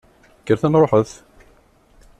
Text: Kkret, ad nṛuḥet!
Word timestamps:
Kkret, 0.41 0.63
ad 0.67 0.71
nṛuḥet! 0.71 1.11